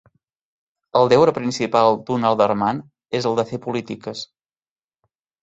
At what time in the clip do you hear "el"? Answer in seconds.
1.01-1.11, 3.33-3.39